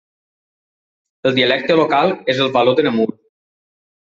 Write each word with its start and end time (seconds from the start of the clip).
El 1.31 1.35
dialecte 1.41 1.77
local 1.81 2.15
és 2.35 2.41
el 2.47 2.51
való 2.57 2.75
de 2.81 2.87
Namur. 2.89 3.07